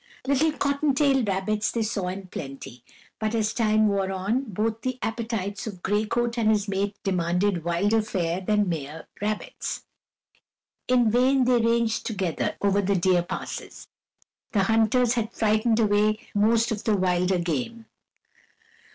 [0.25, 2.83] Little cottontail rabbits they saw in plenty,
[3.19, 7.63] but, as time wore on, both the appetites of Gray Coat and his mate demanded
[7.63, 9.83] wilder fare than mere rabbits.
[10.87, 13.85] In vain they ranged together over the deer passes;
[14.53, 17.85] the hunters had frightened away most of the wilder game.